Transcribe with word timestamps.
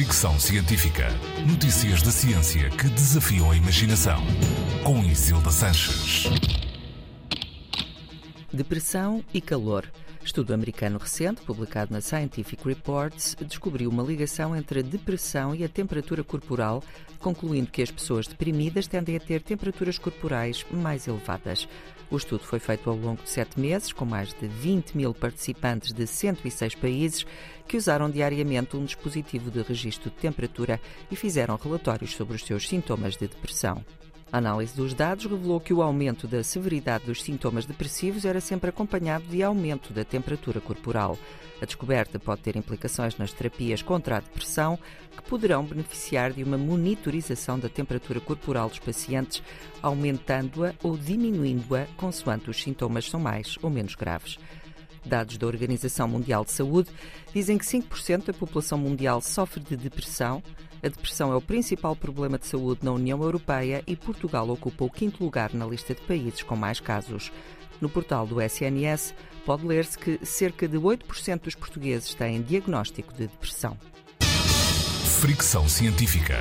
Fricção 0.00 0.40
Científica. 0.40 1.08
Notícias 1.46 2.00
da 2.00 2.10
ciência 2.10 2.70
que 2.70 2.88
desafiam 2.88 3.50
a 3.50 3.54
imaginação. 3.54 4.18
Com 4.82 5.04
Isilda 5.04 5.50
Sanches. 5.50 6.24
Depressão 8.50 9.22
e 9.34 9.42
calor. 9.42 9.84
Estudo 10.22 10.52
americano 10.52 10.98
recente, 10.98 11.40
publicado 11.40 11.92
na 11.92 12.00
Scientific 12.00 12.62
Reports, 12.66 13.34
descobriu 13.40 13.88
uma 13.88 14.02
ligação 14.02 14.54
entre 14.54 14.80
a 14.80 14.82
depressão 14.82 15.54
e 15.54 15.64
a 15.64 15.68
temperatura 15.68 16.22
corporal, 16.22 16.84
concluindo 17.18 17.70
que 17.70 17.82
as 17.82 17.90
pessoas 17.90 18.26
deprimidas 18.26 18.86
tendem 18.86 19.16
a 19.16 19.20
ter 19.20 19.40
temperaturas 19.40 19.98
corporais 19.98 20.64
mais 20.70 21.08
elevadas. 21.08 21.66
O 22.10 22.16
estudo 22.16 22.44
foi 22.44 22.58
feito 22.58 22.90
ao 22.90 22.96
longo 22.96 23.22
de 23.22 23.30
sete 23.30 23.58
meses, 23.58 23.92
com 23.92 24.04
mais 24.04 24.34
de 24.34 24.46
20 24.46 24.96
mil 24.96 25.14
participantes 25.14 25.92
de 25.92 26.06
106 26.06 26.74
países 26.74 27.26
que 27.66 27.76
usaram 27.76 28.10
diariamente 28.10 28.76
um 28.76 28.84
dispositivo 28.84 29.50
de 29.50 29.62
registro 29.62 30.10
de 30.10 30.16
temperatura 30.16 30.78
e 31.10 31.16
fizeram 31.16 31.56
relatórios 31.56 32.14
sobre 32.14 32.36
os 32.36 32.44
seus 32.44 32.68
sintomas 32.68 33.16
de 33.16 33.26
depressão. 33.26 33.82
A 34.32 34.38
análise 34.38 34.76
dos 34.76 34.94
dados 34.94 35.24
revelou 35.24 35.58
que 35.58 35.74
o 35.74 35.82
aumento 35.82 36.28
da 36.28 36.44
severidade 36.44 37.04
dos 37.04 37.20
sintomas 37.20 37.66
depressivos 37.66 38.24
era 38.24 38.40
sempre 38.40 38.70
acompanhado 38.70 39.24
de 39.24 39.42
aumento 39.42 39.92
da 39.92 40.04
temperatura 40.04 40.60
corporal. 40.60 41.18
A 41.60 41.64
descoberta 41.64 42.18
pode 42.18 42.40
ter 42.40 42.54
implicações 42.56 43.16
nas 43.16 43.32
terapias 43.32 43.82
contra 43.82 44.18
a 44.18 44.20
depressão, 44.20 44.78
que 45.16 45.22
poderão 45.28 45.64
beneficiar 45.64 46.32
de 46.32 46.44
uma 46.44 46.56
monitorização 46.56 47.58
da 47.58 47.68
temperatura 47.68 48.20
corporal 48.20 48.68
dos 48.68 48.78
pacientes, 48.78 49.42
aumentando-a 49.82 50.74
ou 50.80 50.96
diminuindo-a 50.96 51.86
consoante 51.96 52.48
os 52.48 52.62
sintomas 52.62 53.10
são 53.10 53.18
mais 53.18 53.58
ou 53.60 53.68
menos 53.68 53.96
graves. 53.96 54.38
Dados 55.04 55.38
da 55.38 55.46
Organização 55.46 56.06
Mundial 56.06 56.44
de 56.44 56.52
Saúde 56.52 56.90
dizem 57.34 57.58
que 57.58 57.64
5% 57.64 58.26
da 58.26 58.32
população 58.32 58.78
mundial 58.78 59.20
sofre 59.20 59.60
de 59.60 59.76
depressão. 59.76 60.42
A 60.82 60.88
depressão 60.88 61.32
é 61.32 61.36
o 61.36 61.42
principal 61.42 61.94
problema 61.94 62.38
de 62.38 62.46
saúde 62.46 62.84
na 62.84 62.92
União 62.92 63.22
Europeia 63.22 63.82
e 63.86 63.94
Portugal 63.94 64.48
ocupa 64.48 64.84
o 64.84 64.90
quinto 64.90 65.22
lugar 65.22 65.52
na 65.52 65.66
lista 65.66 65.94
de 65.94 66.00
países 66.00 66.42
com 66.42 66.56
mais 66.56 66.80
casos. 66.80 67.30
No 67.80 67.88
portal 67.88 68.26
do 68.26 68.40
SNS 68.40 69.14
pode 69.44 69.66
ler-se 69.66 69.98
que 69.98 70.24
cerca 70.24 70.66
de 70.66 70.78
8% 70.78 71.40
dos 71.42 71.54
portugueses 71.54 72.14
têm 72.14 72.40
diagnóstico 72.42 73.12
de 73.12 73.26
depressão. 73.26 73.76
Fricção 75.20 75.68
Científica. 75.68 76.38